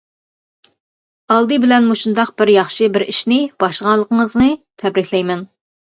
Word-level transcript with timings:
ئالدى 1.35 1.59
بىلەن 1.65 1.85
مۇشۇنداق 1.91 2.31
بىر 2.43 2.53
ياخشى 2.53 2.89
بىر 2.97 3.07
ئىشنى 3.13 3.39
باشلىغانلىقىڭىزنى 3.65 4.49
تەبرىكلەيمەن! 4.85 5.45